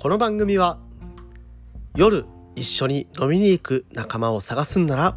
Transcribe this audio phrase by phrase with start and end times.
[0.00, 0.78] この番組は
[1.96, 5.16] 夜一緒に飲みに行く仲間を探すんなら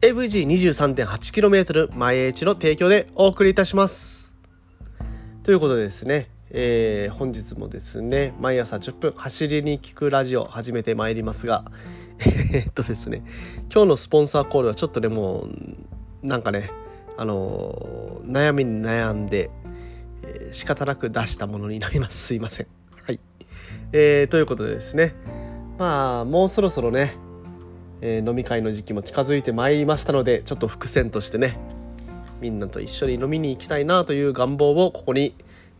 [0.00, 4.34] AVG23.8km 前エチの提供でお送りいたします。
[5.42, 11.66] ということでですね、えー、本日もですね毎朝10分走りに聞くラジオ始めてまいりますが
[12.54, 13.22] えっとですね
[13.70, 16.70] 今日のスポンサーコールはちょっとねもうなんかね
[17.18, 19.50] あのー、悩みに悩んで、
[20.22, 22.28] えー、仕方なく出したものになります。
[22.28, 22.66] すいません、
[23.92, 25.14] えー、ということでですね。
[25.78, 27.14] まあもうそろそろね、
[28.00, 31.56] えー、飲み会の時期も近づいてまいりましたのでちょっと伏線としてね
[32.40, 35.34] みんなと一緒に飲みに行きたいなという願望をここに、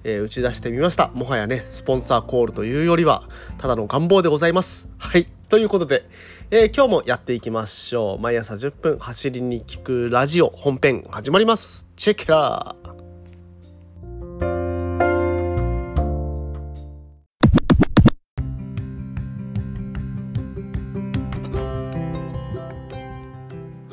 [0.04, 1.10] えー、打ち出してみました。
[1.14, 3.24] もはやねスポンサーコールというよりは
[3.58, 4.90] ただの願望でございます。
[4.98, 5.26] はい。
[5.50, 6.04] ということで、
[6.50, 8.18] えー、今日もやっていきましょう。
[8.20, 11.90] 毎朝10分走りに聞くラジオ本編始まります。
[11.96, 12.87] チェックラー。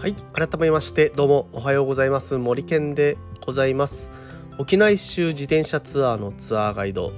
[0.06, 2.38] はい、改めましてどうもおはようございます。
[2.38, 4.12] 森健でございます。
[4.60, 7.12] 沖縄一周自転車ツアーのツアーガイド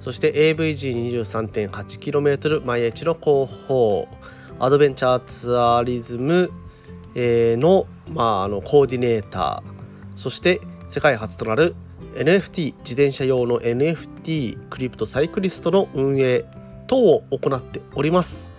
[0.00, 4.08] そして AVG23.8km 毎日の広報
[4.58, 6.50] アドベンチャーツアーリズム
[7.14, 9.72] の,、まあ、あのコーディネーター
[10.16, 11.76] そして世界初となる
[12.16, 16.44] NFT 自転車用の NFT クリプトサイクリストの運営
[16.88, 18.50] 等を行っております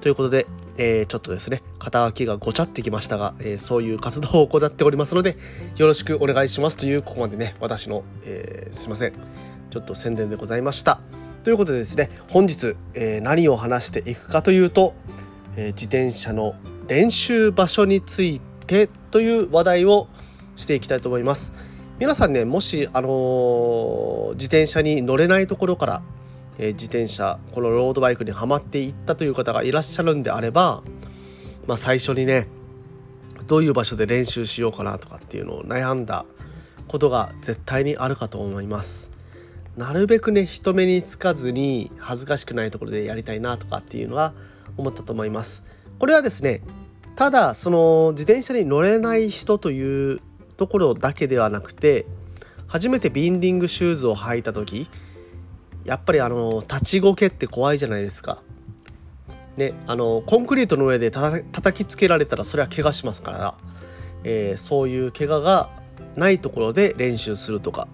[0.00, 0.48] ということで、
[0.82, 5.36] えー、ちょっとですね肩書きがごちゃってきましたが、えー、そういう活動を行っておりますので
[5.76, 9.12] よろしくお願いしますというここまでね私の、えー、すいません
[9.68, 11.00] ちょっと宣伝でございました。
[11.44, 14.94] ということでですね本日、えー、何を話していくかというと、
[15.56, 16.54] え、自転車の
[16.88, 20.08] 練習場所についてという話題を
[20.56, 21.52] していきたいと思います。
[21.98, 26.02] 皆さんねもし、あの、自転車に乗れないところから、
[26.62, 30.82] え、自転車このロードバイクにはまっていったという方がいらっしゃるんであれば、
[31.66, 32.48] まあ、最初にね
[33.46, 36.26] どういう場所で練習しようかなとかっていうのを悩んだ
[36.86, 39.12] ことが絶対にあるかと思います。
[39.76, 44.34] なるべくね人目につかずに恥ずかしくないところでやりたいなとかっていうのは
[44.76, 45.64] 思ったと思います。
[45.98, 46.60] これはですね
[47.16, 50.20] ただその自転車に乗れない人という
[50.58, 52.04] ところだけではなくて
[52.66, 54.88] 初めてビンディングシューズを履いた時
[55.84, 58.42] やっぱりあの立ちこけって怖いじゃないですか。
[59.56, 63.54] ね、あのコンクリートの上でた叩きつけられたらそれは怪我しますから、
[64.24, 65.68] えー、そういう怪我が
[66.16, 67.88] ないところで練習するとか。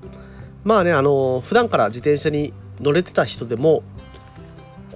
[0.64, 3.84] まあねあの普段から自転車に乗れてた人でも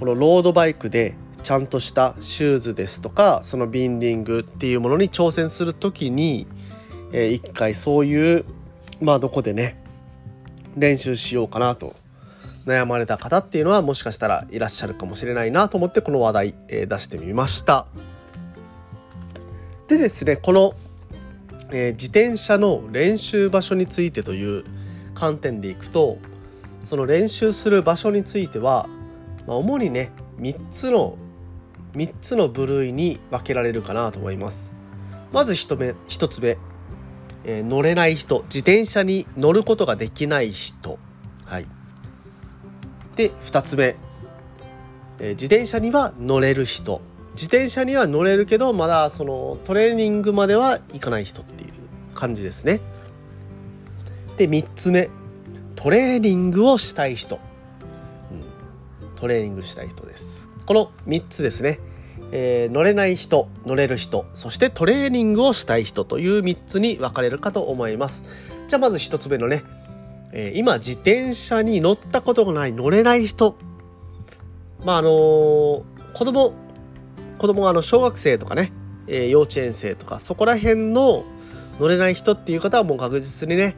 [0.01, 1.15] このロードバイクで
[1.45, 6.47] ちゃんとしたシューズですとかそのビンディングっていうものに挑戦する時に、
[7.13, 8.45] えー、一回そういう
[9.01, 9.81] まあどこでね
[10.77, 11.95] 練習しようかなと。
[12.71, 17.87] 悩まれた方っていうのはもしかしたらいらっしゃるかもしれないなと思ってこの話題、えー、出してみました。
[19.89, 20.73] でですねこの、
[21.73, 24.65] えー、自転車の練習場所についてという
[25.15, 26.19] 観点でいくと
[26.85, 28.89] その練習する場所については、
[29.47, 31.19] まあ、主にね3つの
[31.95, 34.73] 3つの部類に分けられるかなと思います。
[35.33, 36.57] まず 1, 目1つ目、
[37.45, 40.99] えー、乗れない人自転車に乗ることができない人。
[41.47, 41.67] はい、
[43.21, 43.97] で2つ目、
[45.19, 47.03] えー、自転車には乗れる人。
[47.33, 51.73] 自転車には乗れるけどまだそのトレーニングまではいかない人っていう
[52.15, 52.81] 感じですね。
[54.39, 55.11] で3つ目。
[55.77, 57.37] トレーニングをしたい人、
[58.31, 60.51] うん、トレーニングしたい人です。
[60.67, 61.79] この3つですね、
[62.33, 64.27] えー、乗れない人乗れる人。
[64.35, 68.25] そしてトレーニングをしたい人という3つに分かれるかと思います。
[68.69, 69.65] じゃあまず1つ目のね、
[70.33, 73.57] えー、今自転車に乗ったことがない乗れない人
[74.85, 75.83] まああのー、
[76.15, 76.55] 子供
[77.39, 78.73] 子供があの小学生とかね、
[79.07, 81.25] えー、幼稚園生とかそこら辺の
[81.79, 83.77] 乗れない人っていう方はもう確実にね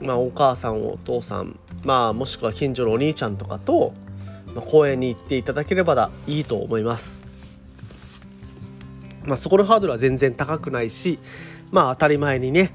[0.00, 3.92] まあ、お母さんお父さん、まあ、もしくは近所のお兄ちゃんとかと、
[4.54, 7.24] まあ、公園に行っていただければだいいと思います。
[9.24, 11.18] まあ、そこのハードルは全然高くないし、
[11.72, 12.72] まあ、当たり前にね、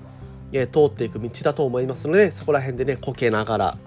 [0.54, 3.78] え通っていく道だと思いますのでそこら辺でねこけながら、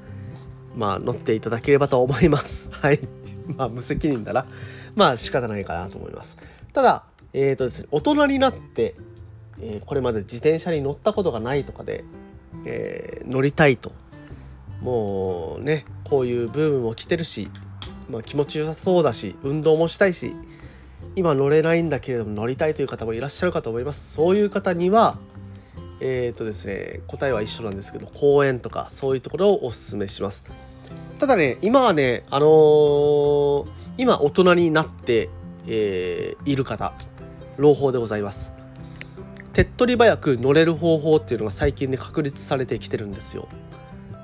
[0.77, 2.71] まあ、乗っていただければと思います。
[2.81, 3.01] はい。
[3.57, 4.47] まあ無責任だな。
[4.97, 6.39] まあ仕方ないかなと思います。
[6.73, 8.95] ただ、えっ、ー、とですね、大人になって、
[9.61, 12.05] えー、これまで自転車に乗ったことがないとかで、
[12.65, 13.93] えー、乗りたいと
[14.81, 17.49] もうねこういうブームも来てるし、
[18.11, 20.35] まあ、気持ちよさそうだし運動もしたいし
[21.17, 25.17] 今乗れないんだけれども乗りたいという方もいらっしゃるかと思いますそういう方には
[26.05, 30.45] えっ、ー、とですね答えは一緒なんですけど公園とかそういうところをおすすめします
[31.19, 33.67] ただね、今はね、あのー、
[33.97, 35.31] 今大人になって、
[35.67, 36.93] えー、いる方、
[37.57, 38.53] 朗報でございます。
[39.53, 43.49] 手っ取り早く乗れる方法っていうのが最近ね、確立されてきてるんですよ。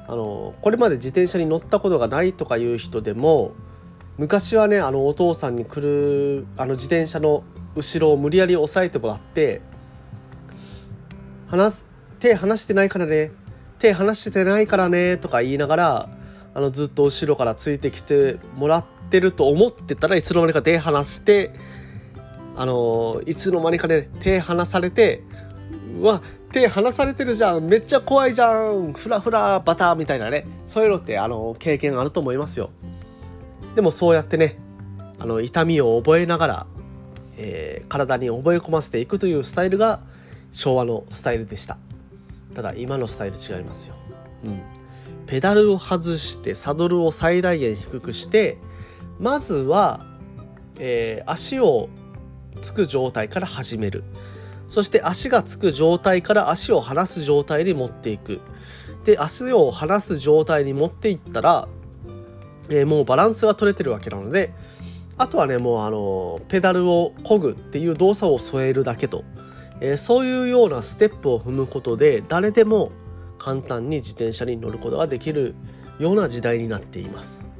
[0.09, 3.53] あのー、これまで自転車に乗ったことがないとかいう人でも、
[4.19, 7.45] 昔はね、あの、お父さんに来る、あの、自転車の
[7.77, 9.63] 後ろを無理やり押さえてもらって、
[11.51, 11.89] 離す、
[12.21, 13.33] 手離してないからね、
[13.79, 16.09] 手離してないからね、とか言いながら、
[16.55, 21.53] あのずっと後ろからついてきてもらってると思ってたらいつの間にか手離して
[22.57, 25.23] あのいつの間にかね手離されて
[25.97, 27.69] うわ手離されてるじゃん。
[27.69, 28.93] めっちゃ怖いじゃん。
[28.93, 30.47] フラフラバターみたいなね。
[30.67, 32.71] そういうのってあの経験あると思いますよ。
[33.77, 34.59] でもそうやってね
[35.21, 36.67] あの痛みを覚えながら、
[37.37, 40.01] えー、体に覚え込ませていくというスタイルが
[40.51, 41.79] 昭和のスタイルでした。
[42.55, 43.95] ただ今のスタイル違いますよ。
[44.45, 44.61] うん。
[45.27, 48.59] ペダルを外してサドルを最大限低くして
[49.21, 50.05] まずは、
[50.79, 51.89] えー、足を
[52.63, 54.03] つく状態から始める。
[54.67, 58.41] そして足がつく状態から足を離す状態に持っていく。
[59.05, 61.69] で足を離す状態に持っていったら、
[62.69, 64.53] えー、もうバランスが取れてるわけなので
[65.17, 69.25] あとはねもうあのペダルを漕ぐっていう動作を添えるだけと、
[69.81, 72.93] えー、そういうようなステップを踏むことで誰でも
[73.39, 75.55] 簡単に自転車に乗ることができる
[75.99, 77.51] ような時代になっています。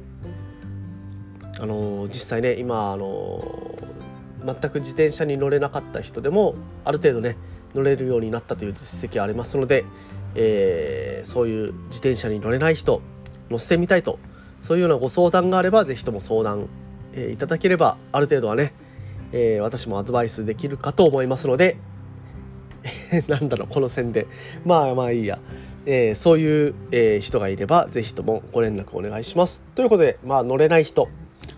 [1.59, 3.41] あの実際ね今あの
[4.43, 7.37] 全く自転車に乗れなかった人でもある程度ね
[7.75, 9.85] 乗れるようになったという実績ありますので、
[10.35, 13.01] えー、そういう自転車に乗れない人
[13.51, 14.17] 乗せてみたいと
[14.59, 16.67] そういうようなご相談があれば是非とも相談、
[17.13, 18.73] えー、いただければある程度はね、
[19.31, 21.77] えー、私もアドバイスできるかと思いますので
[23.27, 24.27] なんだろうこの線で
[24.65, 25.39] まあまあいいや
[25.85, 29.63] えー、そういう、えー、人がいれば是非ともご連絡お願いします。
[29.73, 31.07] ということで、まあ、乗れない人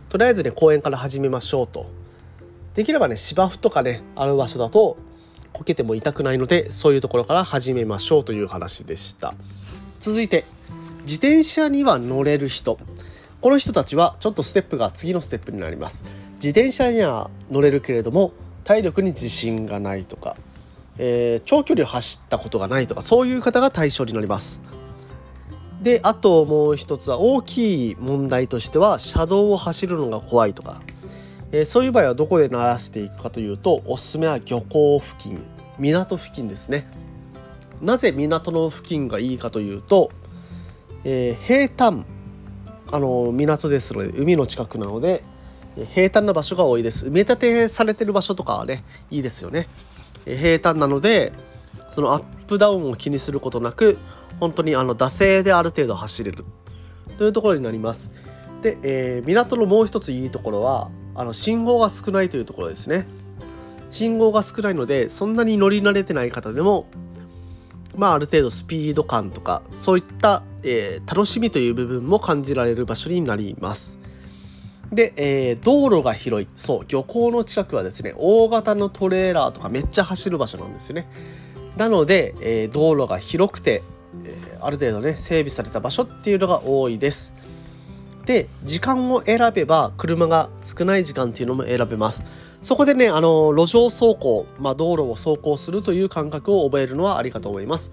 [0.10, 1.88] とりあえずね公園から始めましょうと。
[2.74, 4.98] できればね芝生とかねある場所だと
[5.52, 9.36] こけても痛くないのでそういうところから始めましょうという話でした。
[10.00, 10.46] 続いて
[11.02, 12.80] 自転車には乗れる人
[13.42, 16.06] この人たちはちょっとステップが次のステップになります。
[16.36, 18.32] 自転車には乗れるけれども
[18.64, 20.38] 体力に自信がないとか
[20.98, 24.62] えー、長距離を走ったことがないとかそういう方が対象になります。
[25.82, 30.80] であともう一つは大きい問題としては車道を走るのが怖いとか、
[31.52, 35.44] えー、そういう場合はどこで鳴らしていくかというとおすすめは漁港付近
[35.78, 36.88] 港付近ですね。
[37.82, 40.10] なぜ港の付近がいいかというと、
[41.04, 42.06] えー、平坦
[42.92, 45.24] あの港ですので海の近くなので
[45.76, 49.68] 平坦な場所が多いです埋め立てされてる場所とかはねいいですよね
[50.26, 51.32] 平坦なので
[51.90, 53.98] そのアップダウンを気にすることなく
[54.40, 56.46] 本当にあの惰性である程度走れる
[57.18, 58.14] というところになります。
[58.62, 63.06] で、えー、港のもう一ついいところはあの信号が少ないというところですね。
[63.92, 66.88] 信号が少ないのでそんなに乗り慣れてない方でも
[67.96, 74.00] まあある程度スピード感とかそういった、えー、楽しみという部分も感じられる場所になります。
[74.94, 76.48] で、えー、道路が広い。
[76.54, 81.08] そう、漁港の近くはですね、大型のトレーラーとかめっちゃ走る場所なんですよね。
[81.78, 83.84] なので、えー、道路が広くて、
[84.24, 87.34] えー、ある程度ね、整備された場所っていうのが多いです。
[88.26, 92.24] で、時間を選べば、車が少ない時間っていうのも選べます。
[92.62, 97.92] そこでね、あの、路上走行、まあ、道路を走行するという感覚を覚えるのはありかと思います。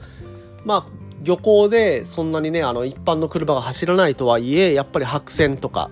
[0.65, 5.91] まあ、漁港でそんなにね、あの、一般の車が走らないとはいえ、やっぱり白線とか、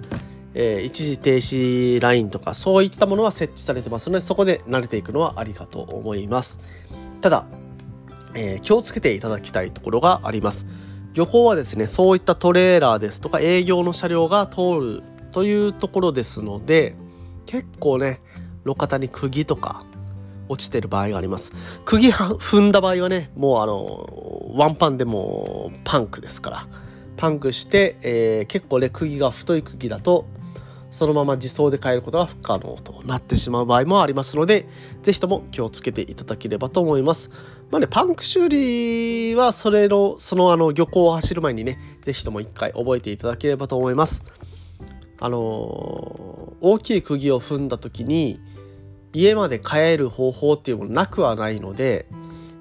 [0.60, 6.84] えー、一時停止ラインとかそういったものは設置されてますのでそこで慣れていくのはありかと思います。
[7.20, 7.46] ただ、
[8.34, 10.66] えー、気をつけていただきたいところがあります。
[11.14, 16.96] 漁港はですねそういったトレーラーですとか営業の車両が通るというところですので
[17.46, 18.20] 結構ね
[18.64, 19.84] 路肩に釘とか
[20.48, 21.80] 落ちてる場合があります。
[21.84, 26.66] 釘踏んだ場合はねもうあのワンパンでもパンクですから。
[27.16, 30.26] パンクして、えー、結構ね釘が太い釘だと
[30.90, 34.66] そのまま自走で変えることが不可能となってしまう場合もありますので、
[35.02, 37.30] ぜひとも気をつけていただければと思います。
[37.70, 44.24] まあね、パンク修理はそれの、そのあの漁港を走る前にね、ぜひとも一回覚えていただければと思います。
[45.20, 48.40] あのー、大きい釘を踏んだ時に、
[49.12, 52.06] 家まで帰る方法っていうものなくはないので、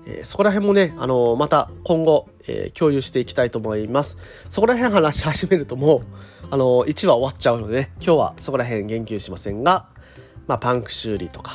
[0.07, 4.45] え、そこら辺もね、あの、また今後、え共有していきたいと思います。
[4.49, 6.01] そこら辺話し始めるともう、
[6.49, 9.87] あの、1話終わっちゃうので、ね、今日はそこら辺言及しませんが、
[10.47, 11.53] まあ、パンク修理とか、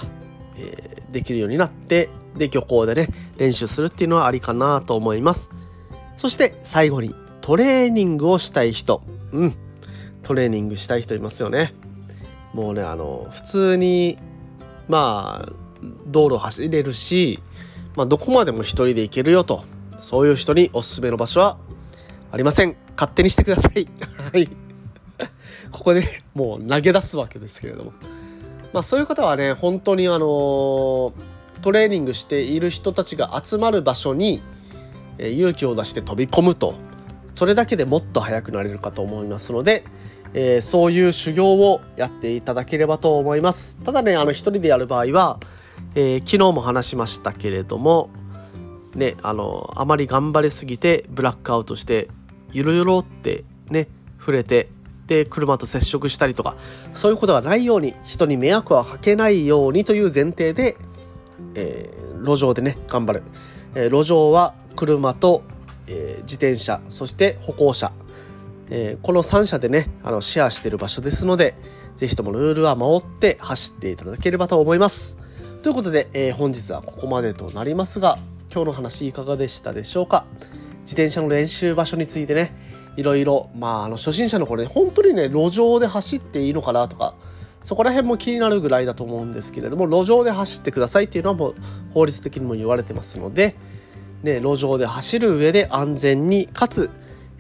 [0.57, 3.09] えー、できるようになって、で、漁港でね、
[3.39, 5.51] 練習するっていうのはありかなと思います。
[6.17, 9.03] そして最後に、トレーニングをしたい人。
[9.33, 9.55] うん。
[10.23, 11.75] トレーニングしたい人いますよね
[12.55, 14.19] もうねあの普通に
[14.89, 15.53] まあ
[16.07, 17.41] 道路走れるし、
[17.97, 19.65] まあ、どこまでも一人で行けるよと
[19.97, 21.59] そういう人におすすめの場所は
[22.31, 23.89] ありません勝手にしてください
[24.33, 24.49] はい
[25.71, 27.93] ここで もう投げ出すわけですけれども。
[28.73, 31.13] まあそういう方はね本当にあの
[31.61, 34.43] トレーニングしている人たちが集まる場所に
[35.19, 36.75] え勇気を出して飛び込むと。
[37.35, 39.85] それだけでもっと速くなれるかと思いますので、
[40.35, 43.79] えー、そういう修行をやっていただければと思います。
[43.83, 45.39] ただねあの一人でやる場合は、
[45.95, 48.11] えー、昨日も話しましたけれども
[48.95, 52.09] ねあのあまり頑張りすぎてブラックアウトして
[52.53, 53.89] ゆるゆろってね
[54.19, 54.69] 触れて
[55.07, 56.57] で車と接触したりとか
[56.95, 60.77] そういうことがないように人に迷惑はかけないようにという前提で、
[61.55, 63.23] えー、路上でね頑張る、
[63.75, 65.43] えー、路上は車と、
[65.87, 67.93] えー、自転車そして歩行者、
[68.71, 71.55] えこの3社でねあのシェアしてる場所ですので
[71.97, 75.19] 是非ともルールは守って走っていただければと思います。
[75.63, 78.17] ということで、え本日はここまでとなりますが
[78.53, 80.25] 今日の話いかがでしたでしょうか？
[80.81, 82.55] 自転車の練習場所についてね
[82.97, 87.15] いろいろまああの初心者の頃ね本当にね路上で走っていいのかなとか
[87.63, 91.55] そこら辺も気になるぐらいだと思うんですけれども路上で走ってくださいっていうのはもう
[91.95, 93.57] 法律的にも言われてますので、
[94.23, 96.91] ね、路上で走る上で安全にかつ、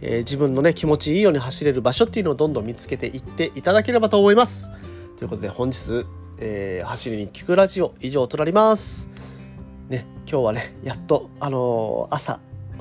[0.00, 4.70] えー、自分のね気持ちいいように走れる場所っていうのをどんどん見つけていっていただければと思います。
[5.16, 6.06] ということで本日、
[6.38, 9.08] えー、走りに聞くラジオ以上となります。
[9.88, 12.38] ね、今日はねやっとあのー、朝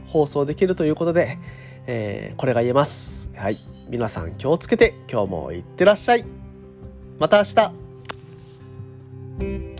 [0.07, 1.39] 放送できるということで、
[1.87, 3.31] えー、これが言えます。
[3.35, 3.57] はい。
[3.89, 6.25] 皆さん気をつけて今日もいってらっしゃい。
[7.19, 7.43] また明
[9.43, 9.70] 日。